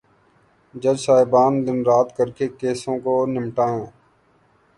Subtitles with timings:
[0.73, 3.85] جج صاحبان دن رات کر کے کیسوں کو نمٹائیں۔